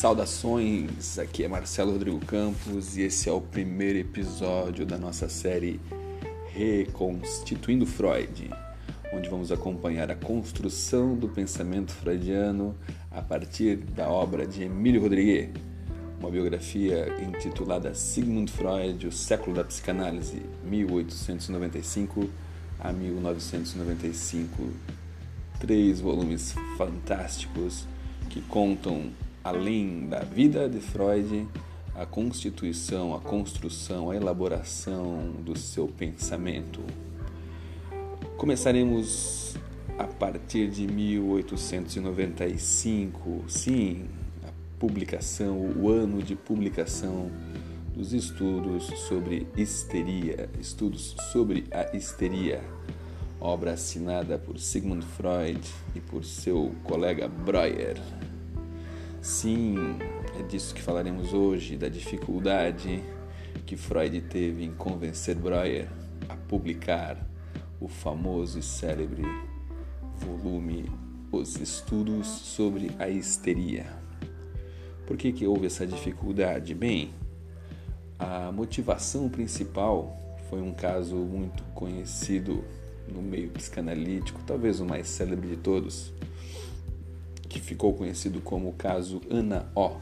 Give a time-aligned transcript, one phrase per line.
[0.00, 5.78] Saudações, aqui é Marcelo Rodrigo Campos e esse é o primeiro episódio da nossa série
[6.54, 8.48] Reconstituindo Freud,
[9.12, 12.74] onde vamos acompanhar a construção do pensamento freudiano
[13.10, 15.50] a partir da obra de Emílio Rodrigues,
[16.18, 22.26] uma biografia intitulada Sigmund Freud, o século da psicanálise, 1895
[22.78, 24.70] a 1995.
[25.60, 27.84] Três volumes fantásticos
[28.30, 29.10] que contam
[29.42, 31.48] além da vida de Freud,
[31.94, 36.80] a constituição, a construção, a elaboração do seu pensamento.
[38.36, 39.56] Começaremos
[39.98, 44.04] a partir de 1895, sim,
[44.42, 44.48] a
[44.78, 47.30] publicação, o ano de publicação
[47.94, 52.62] dos estudos sobre histeria, estudos sobre a histeria,
[53.38, 55.60] obra assinada por Sigmund Freud
[55.94, 57.98] e por seu colega Breuer.
[59.22, 59.76] Sim,
[60.38, 63.02] é disso que falaremos hoje, da dificuldade
[63.66, 65.88] que Freud teve em convencer Breuer
[66.26, 67.18] a publicar
[67.78, 69.22] o famoso e célebre
[70.16, 70.90] volume
[71.30, 73.86] Os Estudos sobre a Histeria.
[75.06, 76.74] Por que, que houve essa dificuldade?
[76.74, 77.12] Bem,
[78.18, 80.16] a motivação principal
[80.48, 82.64] foi um caso muito conhecido
[83.06, 86.10] no meio psicanalítico, talvez o mais célebre de todos,
[87.50, 89.96] que ficou conhecido como o caso Ana O.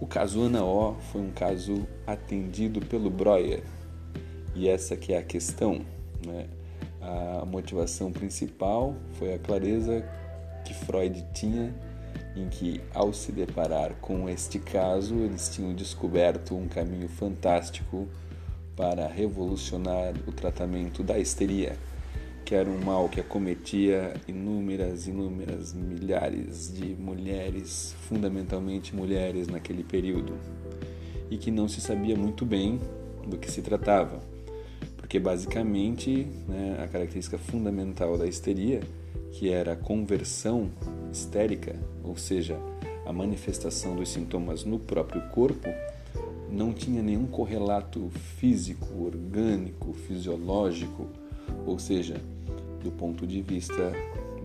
[0.00, 3.62] O caso Ana O foi um caso atendido pelo Breuer.
[4.54, 5.80] E essa que é a questão,
[6.26, 6.48] né?
[7.00, 10.04] A motivação principal foi a clareza
[10.64, 11.72] que Freud tinha
[12.36, 18.06] em que, ao se deparar com este caso, eles tinham descoberto um caminho fantástico
[18.76, 21.76] para revolucionar o tratamento da histeria
[22.50, 30.32] que era um mal que acometia inúmeras, inúmeras milhares de mulheres, fundamentalmente mulheres naquele período,
[31.30, 32.80] e que não se sabia muito bem
[33.24, 34.18] do que se tratava,
[34.96, 38.80] porque basicamente né, a característica fundamental da histeria,
[39.30, 40.72] que era a conversão
[41.12, 42.58] histérica, ou seja,
[43.06, 45.68] a manifestação dos sintomas no próprio corpo,
[46.50, 48.10] não tinha nenhum correlato
[48.40, 51.06] físico, orgânico, fisiológico,
[51.64, 52.16] ou seja,
[52.82, 53.92] do ponto de vista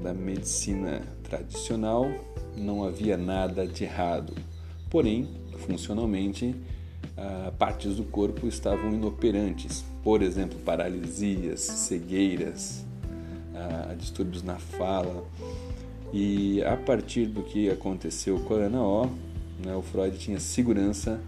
[0.02, 2.10] da medicina tradicional,
[2.56, 4.34] não havia nada de errado.
[4.90, 5.28] Porém,
[5.66, 6.56] funcionalmente,
[7.58, 12.86] partes do corpo estavam inoperantes, por exemplo, paralisias, cegueiras,
[13.98, 15.26] distúrbios na fala.
[16.14, 19.06] E a partir do que aconteceu com a Ana O,
[19.64, 21.20] né, o Freud tinha segurança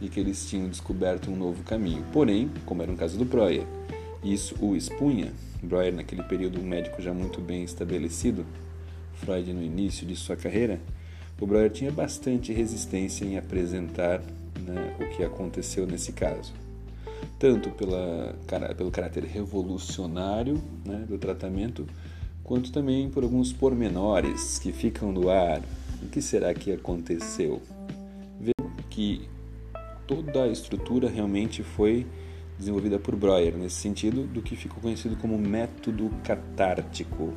[0.00, 2.04] de que eles tinham descoberto um novo caminho.
[2.12, 3.64] Porém, como era um caso do Breuer,
[4.22, 5.32] isso o expunha
[5.64, 8.44] Breuer, naquele período, um médico já muito bem estabelecido,
[9.14, 10.80] Freud no início de sua carreira,
[11.40, 14.20] o Breuer tinha bastante resistência em apresentar
[14.60, 16.52] né, o que aconteceu nesse caso.
[17.38, 18.34] Tanto pela,
[18.76, 21.86] pelo caráter revolucionário né, do tratamento,
[22.42, 25.60] quanto também por alguns pormenores que ficam no ar.
[26.02, 27.60] O que será que aconteceu?
[28.38, 29.28] Veja que
[30.06, 32.06] toda a estrutura realmente foi
[32.58, 37.32] desenvolvida por Breuer, nesse sentido, do que ficou conhecido como método catártico.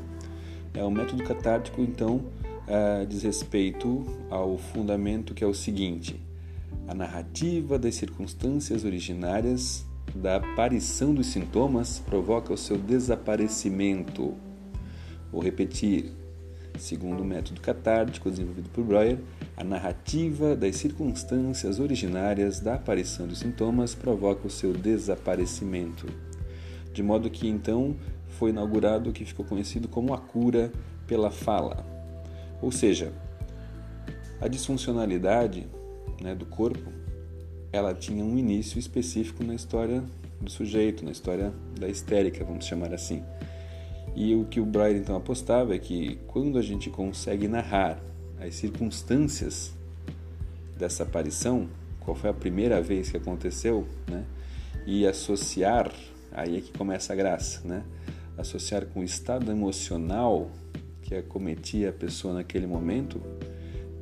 [0.74, 2.26] É, o método catártico, então,
[2.68, 6.22] é, diz respeito ao fundamento que é o seguinte:
[6.88, 9.86] a narrativa das circunstâncias originárias
[10.16, 14.36] da aparição dos sintomas provoca o seu desaparecimento.
[15.32, 16.12] Vou repetir.
[16.78, 19.20] Segundo o método catártico desenvolvido por Breuer,
[19.56, 26.06] a narrativa das circunstâncias originárias da aparição dos sintomas provoca o seu desaparecimento.
[26.94, 27.96] De modo que então
[28.28, 30.72] foi inaugurado o que ficou conhecido como a cura
[31.08, 31.86] pela fala.
[32.62, 33.12] Ou seja,
[34.40, 35.68] a disfuncionalidade
[36.22, 36.92] né, do corpo
[37.72, 40.04] ela tinha um início específico na história
[40.40, 43.24] do sujeito, na história da histérica, vamos chamar assim.
[44.20, 48.02] E o que o Breuer então apostava é que quando a gente consegue narrar
[48.42, 49.72] as circunstâncias
[50.76, 51.70] dessa aparição,
[52.00, 54.26] qual foi a primeira vez que aconteceu, né?
[54.88, 55.92] E associar,
[56.32, 57.84] aí é que começa a graça, né?
[58.36, 60.50] Associar com o estado emocional
[61.04, 63.22] que acometia a pessoa naquele momento,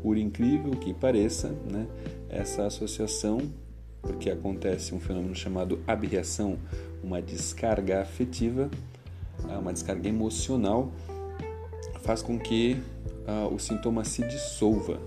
[0.02, 1.88] por incrível que pareça, né?
[2.30, 3.42] Essa associação,
[4.02, 6.58] porque acontece um fenômeno chamado abreação,
[7.04, 8.70] uma descarga afetiva,
[9.58, 10.92] uma descarga emocional,
[12.02, 12.82] faz com que
[13.28, 15.00] ah, o sintoma se dissolva.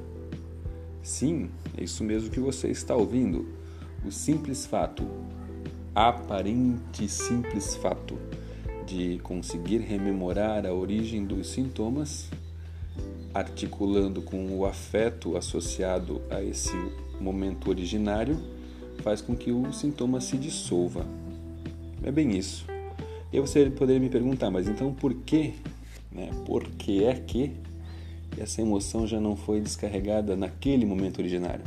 [1.03, 3.47] Sim, é isso mesmo que você está ouvindo.
[4.05, 5.07] O simples fato,
[5.95, 8.19] aparente simples fato,
[8.87, 12.31] de conseguir rememorar a origem dos sintomas
[13.35, 16.75] articulando com o afeto associado a esse
[17.21, 18.39] momento originário,
[19.03, 21.07] faz com que o sintoma se dissolva.
[22.03, 22.67] É bem isso.
[23.33, 25.55] E você poderia me perguntar, mas então por que,
[26.11, 27.53] né, por que é que
[28.39, 31.65] essa emoção já não foi descarregada naquele momento originário?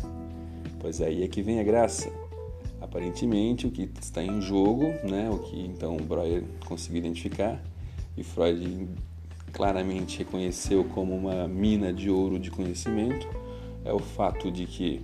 [0.80, 2.12] Pois aí é que vem a graça.
[2.82, 7.62] Aparentemente, o que está em jogo, né, o que então Breuer conseguiu identificar
[8.18, 8.88] e Freud
[9.54, 13.28] claramente reconheceu como uma mina de ouro de conhecimento,
[13.86, 15.02] é o fato de que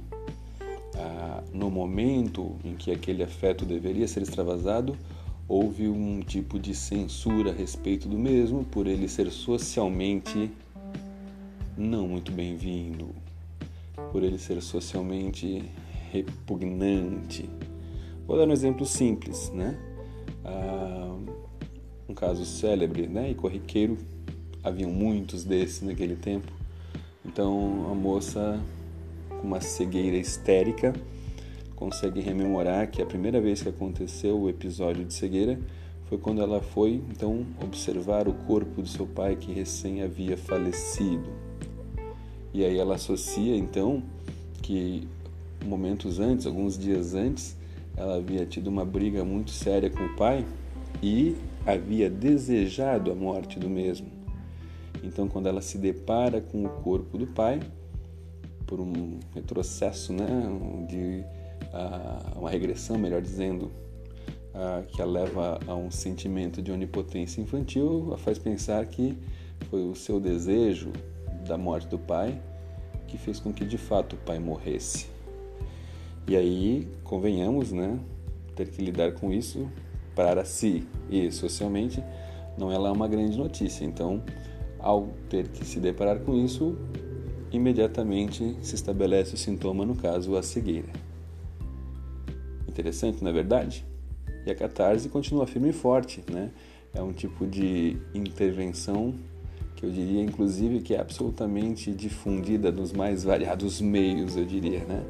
[0.96, 4.98] ah, no momento em que aquele afeto deveria ser extravasado,
[5.48, 10.52] houve um tipo de censura a respeito do mesmo, por ele ser socialmente
[11.78, 13.10] não muito bem-vindo,
[14.12, 15.64] por ele ser socialmente
[16.12, 17.50] repugnante.
[18.26, 19.78] Vou dar um exemplo simples, né?
[20.44, 21.16] Ah,
[22.10, 23.32] um caso célebre né?
[23.32, 23.98] e corriqueiro,
[24.64, 26.52] haviam muitos desses naquele tempo.
[27.26, 28.60] Então a moça,
[29.30, 30.94] com uma cegueira histérica,
[31.78, 35.58] consegue rememorar que a primeira vez que aconteceu o episódio de cegueira
[36.06, 41.30] foi quando ela foi então observar o corpo do seu pai que recém havia falecido.
[42.54, 44.04] E aí ela associa então
[44.62, 45.08] que
[45.64, 47.56] momentos antes, alguns dias antes,
[47.96, 50.46] ela havia tido uma briga muito séria com o pai
[51.02, 51.36] e
[51.66, 54.08] havia desejado a morte do mesmo.
[55.04, 57.60] Então, quando ela se depara com o corpo do pai,
[58.66, 60.28] por um retrocesso, né,
[60.88, 61.24] de
[61.74, 63.72] uh, uma regressão, melhor dizendo,
[64.54, 69.18] uh, que a leva a um sentimento de onipotência infantil, a faz pensar que
[69.70, 70.92] foi o seu desejo
[71.48, 72.40] da morte do pai
[73.08, 75.08] que fez com que de fato o pai morresse.
[76.28, 77.98] E aí, convenhamos, né,
[78.56, 79.68] ter que lidar com isso
[80.14, 82.04] para si e socialmente
[82.58, 83.86] não é lá uma grande notícia.
[83.86, 84.22] Então,
[84.80, 86.78] ao ter que se deparar com isso,
[87.52, 91.07] imediatamente se estabelece o sintoma, no caso, a cegueira.
[92.78, 93.84] Interessante, não é verdade?
[94.46, 96.52] E a catarse continua firme e forte, né?
[96.94, 99.16] É um tipo de intervenção
[99.76, 105.04] que eu diria, inclusive, que é absolutamente difundida nos mais variados meios, eu diria, né?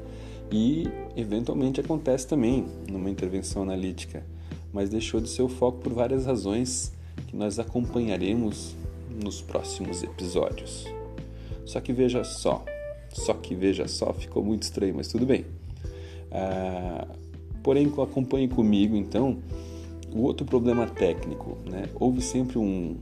[0.49, 0.87] E,
[1.17, 4.23] eventualmente, acontece também numa intervenção analítica,
[4.71, 6.93] mas deixou de ser o foco por várias razões
[7.27, 8.77] que nós acompanharemos
[9.09, 10.85] nos próximos episódios.
[11.65, 12.63] Só que veja só,
[13.11, 15.45] só que veja só, ficou muito estranho, mas tudo bem.
[16.31, 17.05] Ah,
[17.67, 19.39] Porém, acompanhe comigo então
[20.15, 21.57] o outro problema técnico.
[21.69, 21.89] Né?
[21.95, 22.95] Houve sempre um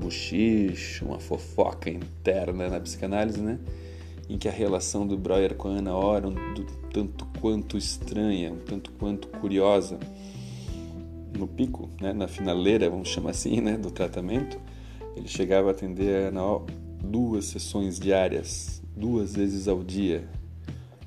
[0.00, 3.58] buchicho, uma fofoca interna na psicanálise, né?
[4.26, 6.34] em que a relação do Breuer com a Ana Ora um
[6.94, 9.98] tanto quanto estranha, um tanto quanto curiosa.
[11.38, 12.14] No pico, né?
[12.14, 13.76] na finaleira, vamos chamar assim, né?
[13.76, 14.58] do tratamento,
[15.14, 16.40] ele chegava a atender a Ana
[17.02, 20.26] duas sessões diárias, duas vezes ao dia,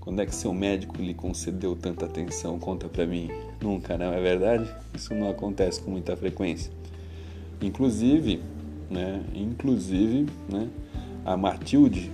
[0.08, 2.58] quando é que seu médico lhe concedeu tanta atenção?
[2.58, 3.30] Conta para mim.
[3.62, 4.74] Nunca, não é verdade?
[4.96, 6.72] Isso não acontece com muita frequência.
[7.62, 8.42] Inclusive,
[8.90, 9.22] né?
[9.36, 10.70] Inclusive, né?
[11.26, 12.10] A Matilde,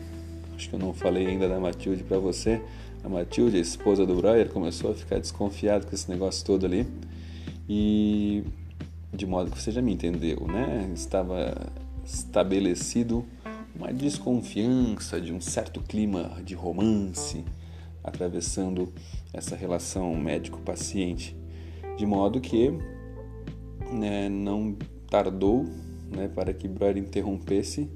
[0.55, 2.59] acho que eu não falei ainda da Matilde para você.
[3.03, 6.87] A Matilde, a esposa do Breuer, começou a ficar desconfiada com esse negócio todo ali.
[7.69, 8.43] E
[9.13, 10.89] de modo que você já me entendeu, né?
[10.95, 11.71] Estava
[12.03, 13.23] estabelecido
[13.75, 17.45] uma desconfiança de um certo clima de romance
[18.03, 18.91] atravessando
[19.33, 21.35] essa relação médico-paciente,
[21.97, 22.71] de modo que
[23.91, 24.75] né, não
[25.09, 25.65] tardou
[26.11, 27.89] né, para que Breuer interrompesse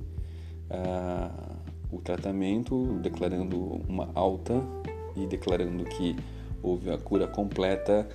[0.69, 1.57] uh,
[1.91, 4.61] o tratamento, declarando uma alta
[5.15, 6.15] e declarando que
[6.61, 8.07] houve a cura completa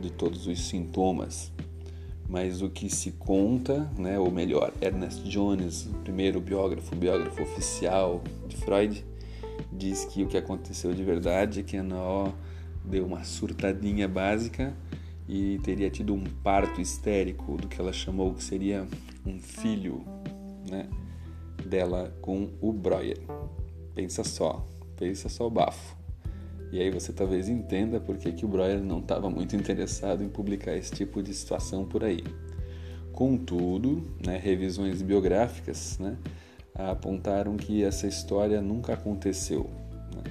[0.00, 1.52] de todos os sintomas.
[2.28, 8.22] Mas o que se conta, né, ou melhor, Ernest Jones, o primeiro biógrafo, biógrafo oficial
[8.46, 9.04] de Freud,
[9.72, 12.32] diz que o que aconteceu de verdade é que a Noó
[12.84, 14.74] deu uma surtadinha básica
[15.28, 18.86] e teria tido um parto histérico do que ela chamou que seria
[19.26, 20.02] um filho
[20.70, 20.88] né,
[21.66, 23.18] dela com o Breuer.
[23.94, 25.96] Pensa só, pensa só o bafo.
[26.70, 30.76] E aí você talvez entenda por que, o Breuer não estava muito interessado em publicar
[30.76, 32.22] esse tipo de situação por aí.
[33.12, 36.16] Contudo, né, revisões biográficas né,
[36.78, 39.68] apontaram que essa história nunca aconteceu.
[40.14, 40.22] Né?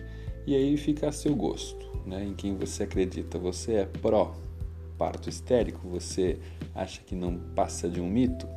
[0.47, 2.23] E aí fica a seu gosto, né?
[2.23, 3.37] em quem você acredita.
[3.37, 4.35] Você é pró
[4.97, 5.87] parto histérico?
[5.89, 6.39] Você
[6.73, 8.47] acha que não passa de um mito?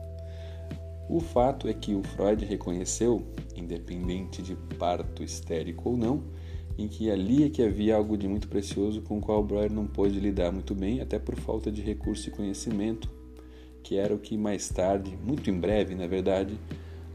[1.09, 6.23] O fato é que o Freud reconheceu, independente de parto histérico ou não,
[6.79, 9.89] em que ali é que havia algo de muito precioso com o qual Breuer não
[9.89, 13.11] pôde lidar muito bem, até por falta de recurso e conhecimento,
[13.83, 16.57] que era o que mais tarde, muito em breve, na verdade,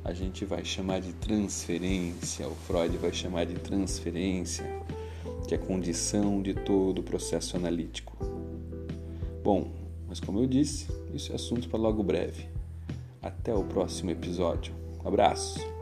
[0.06, 4.64] a gente vai chamar de transferência, o Freud vai chamar de transferência,
[5.48, 8.16] que é condição de todo o processo analítico.
[9.44, 9.72] Bom,
[10.08, 12.48] mas como eu disse, isso é assunto para logo breve.
[13.20, 14.76] Até o próximo episódio.
[15.04, 15.75] Um abraço!